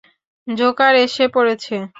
Joker 0.47 0.93
এসে 1.05 1.25
পড়েছে। 1.35 1.75